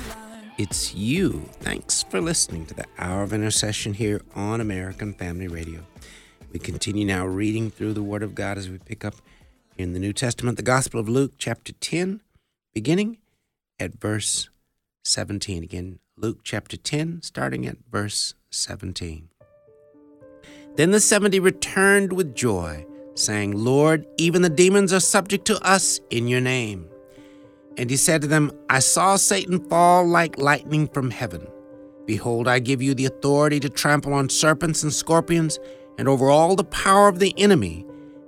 [0.60, 1.50] It's You.
[1.62, 5.86] Thanks for listening to the Hour of Intercession here on American Family Radio.
[6.52, 9.16] We continue now reading through the Word of God as we pick up
[9.78, 12.20] in the New Testament, the Gospel of Luke, chapter 10,
[12.74, 13.20] beginning
[13.80, 14.50] at verse
[15.06, 15.64] 17.
[15.64, 19.30] Again, Luke chapter 10, starting at verse 17.
[20.76, 22.86] Then the seventy returned with joy,
[23.16, 26.90] saying, Lord, even the demons are subject to us in your name.
[27.80, 31.48] And he said to them, I saw Satan fall like lightning from heaven.
[32.06, 35.60] Behold, I give you the authority to trample on serpents and scorpions,
[35.98, 37.86] and over all the power of the enemy,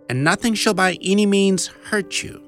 [0.09, 2.41] and nothing shall by any means hurt you.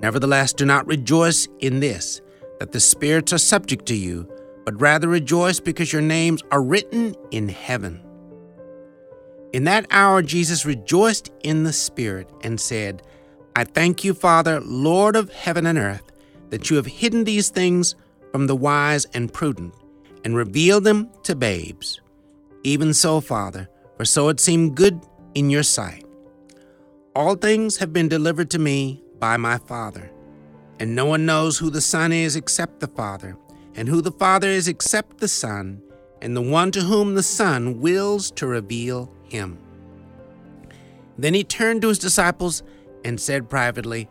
[0.00, 2.22] Nevertheless, do not rejoice in this,
[2.60, 4.26] that the spirits are subject to you,
[4.64, 8.02] but rather rejoice because your names are written in heaven.
[9.52, 13.02] In that hour, Jesus rejoiced in the Spirit and said,
[13.56, 16.12] I thank you, Father, Lord of heaven and earth,
[16.50, 17.94] that you have hidden these things
[18.30, 19.72] from the wise and prudent
[20.26, 22.02] and revealed them to babes.
[22.64, 25.00] Even so, Father, for so it seemed good
[25.34, 26.04] in your sight.
[27.14, 30.10] All things have been delivered to me by my Father,
[30.78, 33.38] and no one knows who the Son is except the Father,
[33.74, 35.80] and who the Father is except the Son,
[36.20, 39.58] and the one to whom the Son wills to reveal him.
[41.16, 42.62] Then he turned to his disciples
[43.06, 44.08] and said privately,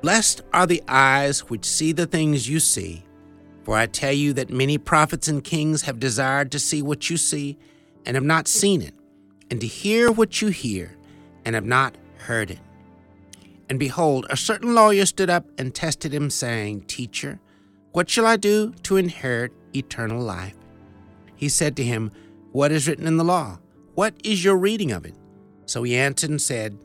[0.00, 3.04] Blessed are the eyes which see the things you see.
[3.62, 7.16] For I tell you that many prophets and kings have desired to see what you
[7.16, 7.56] see
[8.04, 8.94] and have not seen it,
[9.50, 10.96] and to hear what you hear
[11.44, 12.58] and have not heard it.
[13.70, 17.40] And behold, a certain lawyer stood up and tested him, saying, Teacher,
[17.92, 20.56] what shall I do to inherit eternal life?
[21.34, 22.10] He said to him,
[22.52, 23.58] What is written in the law?
[23.94, 25.14] What is your reading of it?
[25.64, 26.78] So he answered and said,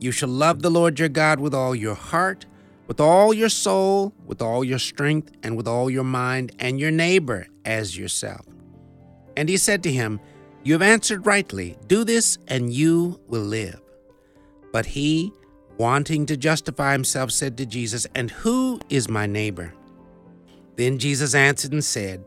[0.00, 2.46] You shall love the Lord your God with all your heart,
[2.86, 6.90] with all your soul, with all your strength, and with all your mind, and your
[6.90, 8.46] neighbor as yourself.
[9.36, 10.18] And he said to him,
[10.64, 11.78] You have answered rightly.
[11.86, 13.80] Do this, and you will live.
[14.72, 15.32] But he,
[15.76, 19.74] wanting to justify himself, said to Jesus, And who is my neighbor?
[20.76, 22.24] Then Jesus answered and said,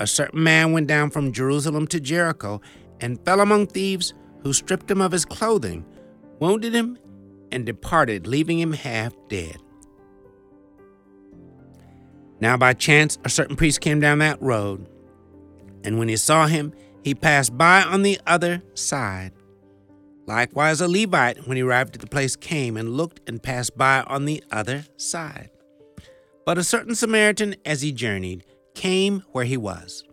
[0.00, 2.60] A certain man went down from Jerusalem to Jericho
[3.00, 5.84] and fell among thieves who stripped him of his clothing,
[6.40, 6.98] wounded him,
[7.54, 9.56] and departed, leaving him half dead.
[12.40, 14.86] Now, by chance, a certain priest came down that road,
[15.84, 19.32] and when he saw him, he passed by on the other side.
[20.26, 24.02] Likewise, a Levite, when he arrived at the place, came and looked and passed by
[24.02, 25.50] on the other side.
[26.46, 28.44] But a certain Samaritan, as he journeyed,
[28.74, 30.04] came where he was.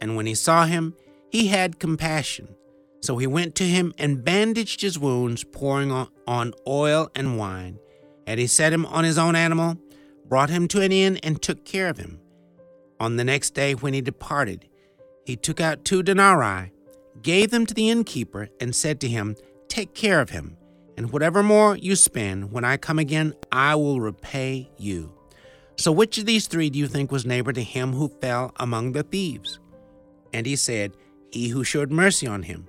[0.00, 0.94] And when he saw him,
[1.30, 2.54] he had compassion.
[3.02, 5.90] So he went to him and bandaged his wounds, pouring
[6.26, 7.78] on oil and wine.
[8.26, 9.76] And he set him on his own animal,
[10.28, 12.20] brought him to an inn, and took care of him.
[13.00, 14.68] On the next day, when he departed,
[15.26, 16.70] he took out two denarii,
[17.20, 19.34] gave them to the innkeeper, and said to him,
[19.68, 20.56] Take care of him,
[20.96, 25.12] and whatever more you spend, when I come again, I will repay you.
[25.76, 28.92] So which of these three do you think was neighbor to him who fell among
[28.92, 29.58] the thieves?
[30.32, 30.92] And he said,
[31.32, 32.68] He who showed mercy on him.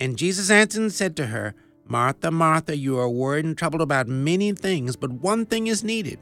[0.00, 1.54] And Jesus answered and said to her,
[1.86, 6.18] Martha, Martha, you are worried and troubled about many things, but one thing is needed.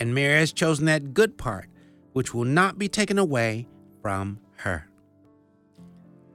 [0.00, 1.68] And Mary has chosen that good part,
[2.12, 3.66] which will not be taken away
[4.02, 4.88] from her.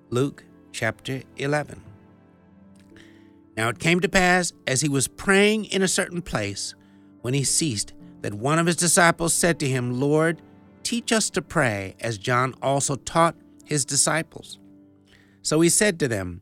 [0.09, 1.81] Luke chapter 11.
[3.55, 6.75] Now it came to pass, as he was praying in a certain place,
[7.21, 10.41] when he ceased, that one of his disciples said to him, Lord,
[10.83, 14.59] teach us to pray, as John also taught his disciples.
[15.41, 16.41] So he said to them,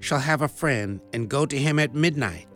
[0.00, 2.46] shall have a friend, and go to him at midnight,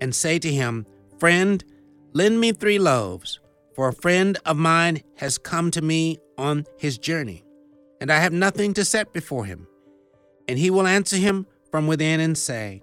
[0.00, 0.86] and say to him,
[1.18, 1.64] Friend,
[2.12, 3.40] lend me three loaves,
[3.74, 7.44] for a friend of mine has come to me on his journey,
[8.00, 9.66] and I have nothing to set before him?
[10.48, 12.82] And he will answer him from within and say,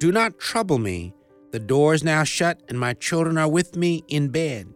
[0.00, 1.12] do not trouble me.
[1.52, 4.72] The door is now shut, and my children are with me in bed.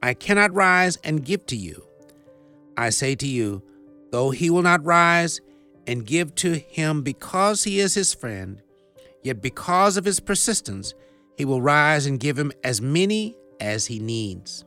[0.00, 1.84] I cannot rise and give to you.
[2.76, 3.64] I say to you,
[4.12, 5.40] though he will not rise
[5.86, 8.62] and give to him because he is his friend,
[9.22, 10.94] yet because of his persistence,
[11.36, 14.64] he will rise and give him as many as he needs.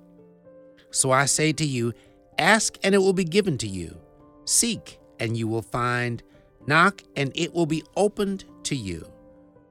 [0.92, 1.94] So I say to you,
[2.38, 3.98] ask and it will be given to you.
[4.46, 6.24] Seek and you will find.
[6.66, 9.08] Knock and it will be opened to you.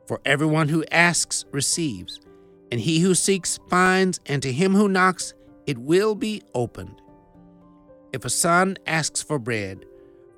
[0.07, 2.21] For everyone who asks receives,
[2.71, 5.35] and he who seeks finds, and to him who knocks
[5.67, 7.01] it will be opened.
[8.13, 9.85] If a son asks for bread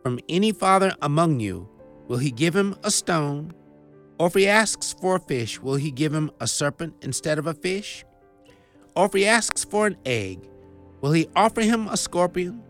[0.02, 1.68] from any father among you,
[2.06, 3.52] will he give him a stone?
[4.18, 7.46] Or if he asks for a fish, will he give him a serpent instead of
[7.46, 8.04] a fish?
[8.96, 10.48] Or if he asks for an egg,
[11.00, 12.62] will he offer him a scorpion?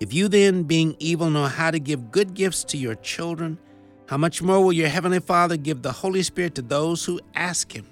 [0.00, 3.58] If you then, being evil, know how to give good gifts to your children,
[4.08, 7.72] how much more will your heavenly Father give the Holy Spirit to those who ask
[7.72, 7.86] him?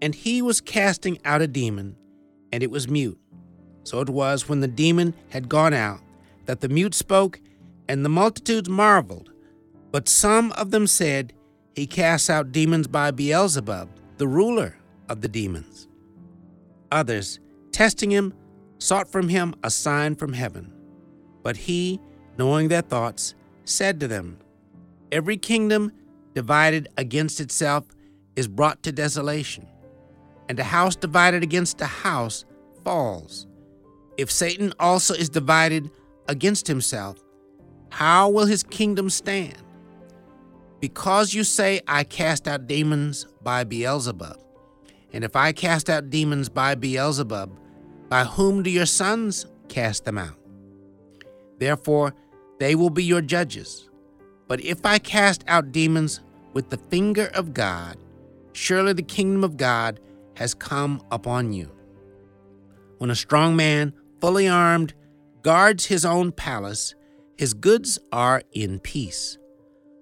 [0.00, 1.96] And he was casting out a demon,
[2.52, 3.18] and it was mute.
[3.82, 6.00] So it was when the demon had gone out
[6.50, 7.40] that the mute spoke,
[7.88, 9.30] and the multitudes marveled.
[9.92, 11.32] But some of them said,
[11.76, 14.76] He casts out demons by Beelzebub, the ruler
[15.08, 15.86] of the demons.
[16.90, 17.38] Others,
[17.70, 18.34] testing him,
[18.78, 20.72] sought from him a sign from heaven.
[21.44, 22.00] But he,
[22.36, 24.36] knowing their thoughts, said to them,
[25.12, 25.92] Every kingdom
[26.34, 27.84] divided against itself
[28.34, 29.68] is brought to desolation,
[30.48, 32.44] and a house divided against a house
[32.82, 33.46] falls.
[34.16, 35.92] If Satan also is divided
[36.30, 37.22] against himself,
[37.90, 39.56] how will his kingdom stand?
[40.78, 44.38] Because you say, I cast out demons by Beelzebub.
[45.12, 47.58] And if I cast out demons by Beelzebub,
[48.08, 50.38] by whom do your sons cast them out?
[51.58, 52.14] Therefore,
[52.60, 53.90] they will be your judges.
[54.46, 56.20] But if I cast out demons
[56.54, 57.96] with the finger of God,
[58.52, 59.98] surely the kingdom of God
[60.36, 61.70] has come upon you.
[62.98, 64.94] When a strong man, fully armed,
[65.42, 66.94] guards his own palace,
[67.36, 69.38] his goods are in peace.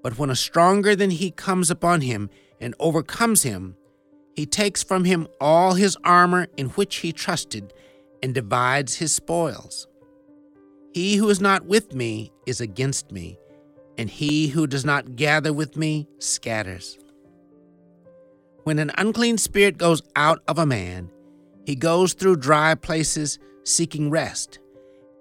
[0.03, 2.31] But when a stronger than he comes upon him
[2.61, 3.77] and overcomes him,
[4.35, 7.73] he takes from him all his armor in which he trusted
[8.23, 9.87] and divides his spoils.
[10.93, 13.39] He who is not with me is against me,
[13.97, 16.99] and he who does not gather with me scatters.
[18.65, 21.11] When an unclean spirit goes out of a man,
[21.65, 24.59] he goes through dry places seeking rest,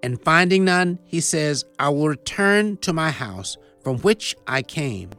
[0.02, 5.10] and finding none, he says, I will return to my house from which I came.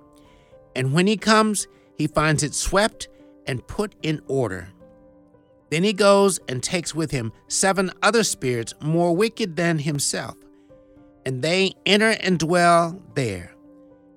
[0.75, 1.67] And when he comes,
[1.97, 3.07] he finds it swept
[3.45, 4.69] and put in order.
[5.69, 10.35] Then he goes and takes with him seven other spirits more wicked than himself,
[11.25, 13.53] and they enter and dwell there.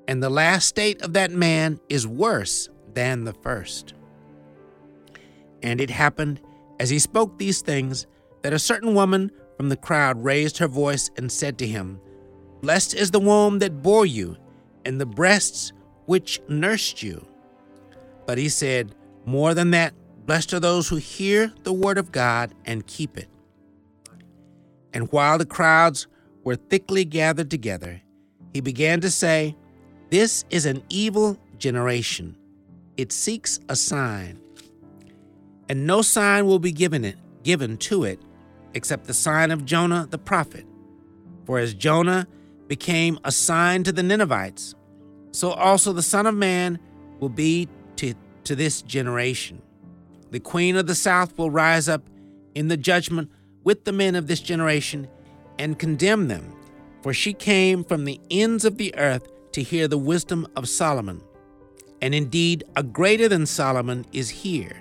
[0.08, 3.94] And the last state of that man is worse than the first.
[5.62, 6.40] And it happened,
[6.80, 8.06] as he spoke these things,
[8.42, 9.30] that a certain woman
[9.62, 12.00] from the crowd raised her voice and said to him,
[12.62, 14.36] Blessed is the womb that bore you,
[14.84, 15.72] and the breasts
[16.06, 17.24] which nursed you.
[18.26, 19.94] But he said, More than that,
[20.26, 23.28] blessed are those who hear the word of God and keep it.
[24.92, 26.08] And while the crowds
[26.42, 28.02] were thickly gathered together,
[28.52, 29.54] he began to say,
[30.10, 32.36] This is an evil generation.
[32.96, 34.40] It seeks a sign.
[35.68, 38.18] And no sign will be given it, given to it,
[38.74, 40.66] except the sign of Jonah the prophet.
[41.44, 42.26] For as Jonah
[42.68, 44.74] became a sign to the Ninevites,
[45.32, 46.78] so also the Son of Man
[47.20, 48.14] will be to,
[48.44, 49.60] to this generation.
[50.30, 52.08] The Queen of the South will rise up
[52.54, 53.30] in the judgment
[53.64, 55.08] with the men of this generation
[55.58, 56.54] and condemn them,
[57.02, 61.22] for she came from the ends of the earth to hear the wisdom of Solomon.
[62.00, 64.76] And indeed, a greater than Solomon is here.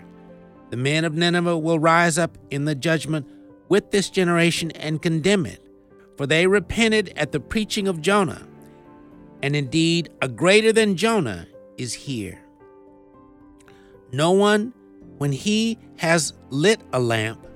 [0.69, 3.27] The men of Nineveh will rise up in the judgment
[3.71, 5.65] with this generation and condemn it,
[6.17, 8.45] for they repented at the preaching of Jonah.
[9.41, 11.47] And indeed, a greater than Jonah
[11.77, 12.37] is here.
[14.11, 14.73] No one,
[15.19, 17.47] when he has lit a lamp,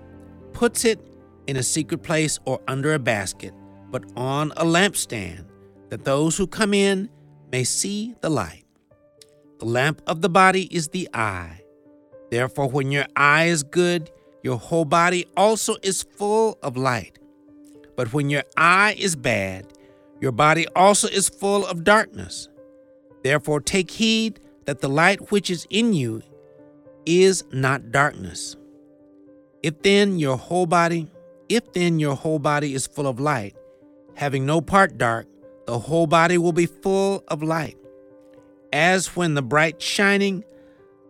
[0.54, 1.06] puts it
[1.48, 3.54] in a secret place or under a basket,
[3.92, 5.44] but on a lampstand,
[5.90, 7.10] that those who come in
[7.52, 8.64] may see the light.
[9.60, 11.60] The lamp of the body is the eye.
[12.32, 14.10] Therefore, when your eye is good,
[14.46, 17.18] your whole body also is full of light.
[17.96, 19.74] But when your eye is bad,
[20.22, 22.48] your body also is full of darkness.
[23.24, 26.22] Therefore, take heed that the light which is in you
[27.08, 28.56] is not darkness.
[29.64, 31.12] If then your whole body,
[31.50, 33.56] if then your whole body is full of light,
[34.14, 35.26] having no part dark,
[35.66, 37.80] the whole body will be full of light,
[38.72, 40.44] as when the bright shining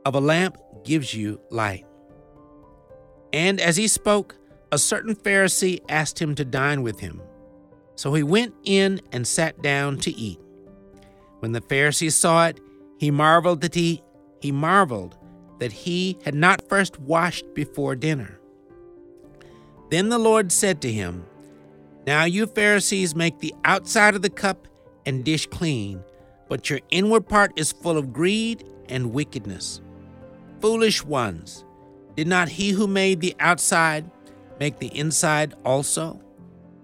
[0.05, 1.85] of a lamp gives you light.
[3.35, 4.37] And as he spoke,
[4.71, 7.21] a certain Pharisee asked him to dine with him.
[7.95, 10.39] So he went in and sat down to eat.
[11.39, 12.61] When the Pharisee saw it,
[12.97, 14.01] he marveled that he
[14.39, 15.17] he marveled
[15.59, 18.39] that he had not first washed before dinner.
[19.89, 21.25] Then the Lord said to him,
[22.07, 24.67] Now you Pharisees make the outside of the cup
[25.05, 26.01] and dish clean,
[26.47, 29.81] but your inward part is full of greed and wickedness.
[30.61, 31.65] Foolish ones,
[32.15, 34.09] did not he who made the outside
[34.59, 36.21] make the inside also?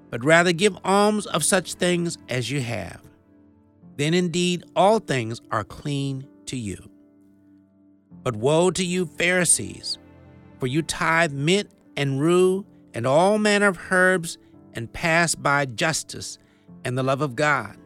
[0.09, 3.01] But rather give alms of such things as you have.
[3.95, 6.89] Then indeed all things are clean to you.
[8.23, 9.97] But woe to you, Pharisees,
[10.59, 14.37] for you tithe mint and rue and all manner of herbs
[14.73, 16.37] and pass by justice
[16.83, 17.77] and the love of God.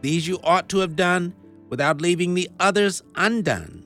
[0.00, 1.34] These you ought to have done
[1.68, 3.84] without leaving the others undone.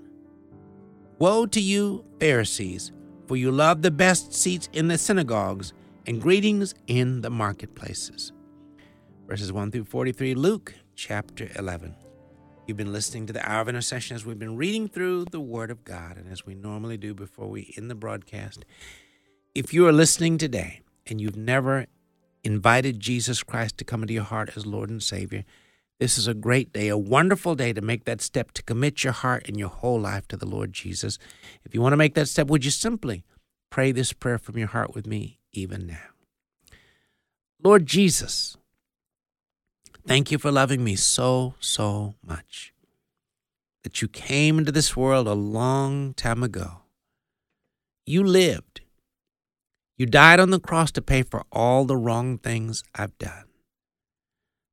[1.18, 2.92] Woe to you, Pharisees,
[3.26, 5.72] for you love the best seats in the synagogues
[6.06, 8.30] and greetings in the marketplaces.
[9.26, 11.96] Verses 1 through 43, Luke chapter 11.
[12.64, 15.72] You've been listening to the Hour of Intercession as we've been reading through the Word
[15.72, 18.64] of God, and as we normally do before we end the broadcast.
[19.52, 21.86] If you are listening today and you've never
[22.44, 25.44] invited Jesus Christ to come into your heart as Lord and Savior,
[26.02, 29.12] this is a great day, a wonderful day to make that step to commit your
[29.12, 31.16] heart and your whole life to the Lord Jesus.
[31.64, 33.24] If you want to make that step, would you simply
[33.70, 36.08] pray this prayer from your heart with me even now?
[37.62, 38.56] Lord Jesus,
[40.04, 42.74] Thank you for loving me so, so much.
[43.84, 46.78] That you came into this world a long time ago.
[48.04, 48.80] You lived.
[49.96, 53.44] You died on the cross to pay for all the wrong things I've done.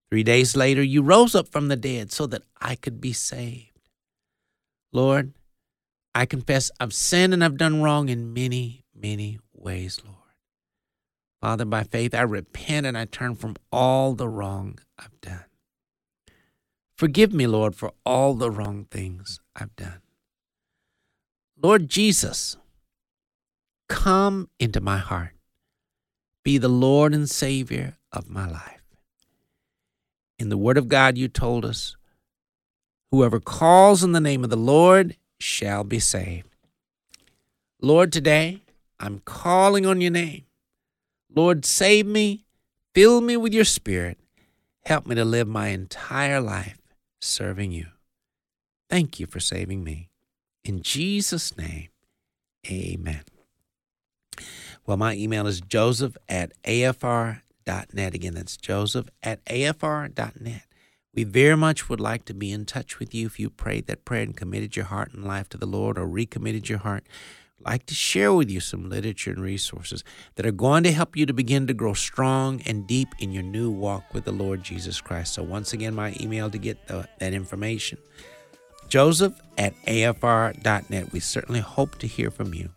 [0.09, 3.89] Three days later, you rose up from the dead so that I could be saved.
[4.91, 5.33] Lord,
[6.15, 10.15] I confess I've sinned and I've done wrong in many, many ways, Lord.
[11.41, 15.45] Father, by faith, I repent and I turn from all the wrong I've done.
[16.95, 20.01] Forgive me, Lord, for all the wrong things I've done.
[21.61, 22.57] Lord Jesus,
[23.87, 25.35] come into my heart.
[26.43, 28.78] Be the Lord and Savior of my life.
[30.39, 31.97] In the Word of God, you told us,
[33.11, 36.47] whoever calls in the name of the Lord shall be saved.
[37.81, 38.61] Lord, today
[39.01, 40.45] I'm calling on your name.
[41.33, 42.45] Lord, save me,
[42.95, 44.17] fill me with your spirit.
[44.85, 46.79] Help me to live my entire life
[47.19, 47.87] serving you.
[48.89, 50.09] Thank you for saving me.
[50.63, 51.89] In Jesus' name,
[52.69, 53.23] amen.
[54.85, 56.53] Well, my email is joseph at
[57.69, 58.13] afr.net.
[58.13, 60.63] Again, that's joseph at afr.net.
[61.13, 64.05] We very much would like to be in touch with you if you prayed that
[64.05, 67.05] prayer and committed your heart and life to the Lord or recommitted your heart
[67.65, 70.03] like to share with you some literature and resources
[70.35, 73.43] that are going to help you to begin to grow strong and deep in your
[73.43, 75.33] new walk with the Lord Jesus Christ.
[75.33, 77.97] So, once again, my email to get the, that information
[78.87, 81.11] joseph at afr.net.
[81.11, 82.69] We certainly hope to hear from you.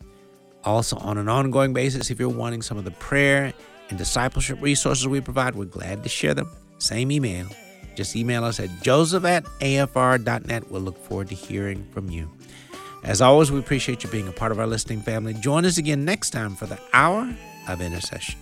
[0.65, 3.53] Also, on an ongoing basis, if you're wanting some of the prayer
[3.89, 6.51] and discipleship resources we provide, we're glad to share them.
[6.79, 7.47] Same email.
[7.95, 10.71] Just email us at joseph at afr.net.
[10.71, 12.31] We'll look forward to hearing from you.
[13.05, 15.35] As always, we appreciate you being a part of our listening family.
[15.35, 17.35] Join us again next time for the Hour
[17.69, 18.42] of Intercession.